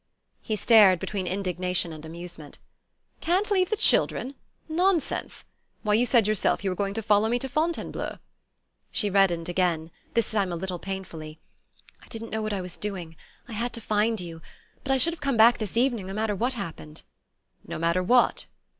[0.41, 2.57] He stared, between indignation and amusement.
[3.19, 4.33] "Can't leave the children?
[4.67, 5.45] Nonsense!
[5.83, 8.17] Why, you said yourself you were going to follow me to Fontainebleau"
[8.91, 11.37] She reddened again, this time a little painfully
[12.01, 13.15] "I didn't know what I was doing....
[13.47, 14.41] I had to find you...
[14.83, 17.03] but I should have come back this evening, no matter what happened."
[17.63, 18.47] "No matter what?"